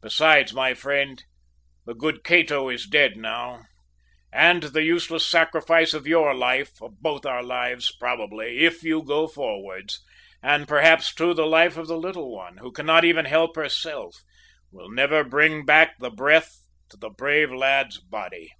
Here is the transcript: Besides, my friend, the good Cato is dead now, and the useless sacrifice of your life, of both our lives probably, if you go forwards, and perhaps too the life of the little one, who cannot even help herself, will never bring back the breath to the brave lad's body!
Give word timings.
Besides, 0.00 0.54
my 0.54 0.72
friend, 0.72 1.22
the 1.84 1.92
good 1.94 2.24
Cato 2.24 2.70
is 2.70 2.86
dead 2.86 3.18
now, 3.18 3.66
and 4.32 4.62
the 4.62 4.82
useless 4.82 5.26
sacrifice 5.26 5.92
of 5.92 6.06
your 6.06 6.32
life, 6.32 6.80
of 6.80 6.98
both 7.02 7.26
our 7.26 7.42
lives 7.42 7.94
probably, 7.94 8.60
if 8.64 8.82
you 8.82 9.02
go 9.02 9.26
forwards, 9.26 10.02
and 10.42 10.66
perhaps 10.66 11.14
too 11.14 11.34
the 11.34 11.44
life 11.44 11.76
of 11.76 11.86
the 11.86 11.98
little 11.98 12.34
one, 12.34 12.56
who 12.56 12.72
cannot 12.72 13.04
even 13.04 13.26
help 13.26 13.56
herself, 13.56 14.22
will 14.72 14.88
never 14.90 15.22
bring 15.22 15.66
back 15.66 15.98
the 15.98 16.08
breath 16.10 16.56
to 16.88 16.96
the 16.96 17.10
brave 17.10 17.52
lad's 17.52 18.00
body! 18.00 18.50